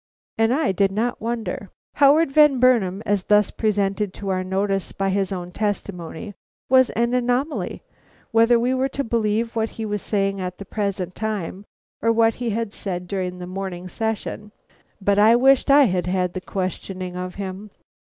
[0.35, 1.69] And I did not wonder.
[1.97, 6.33] Howard Van Burnam, as thus presented to our notice by his own testimony,
[6.69, 7.83] was an anomaly,
[8.31, 11.65] whether we were to believe what he was saying at the present time
[12.01, 14.51] or what he had said during the morning session.
[14.99, 17.69] But I wished I had had the questioning of him.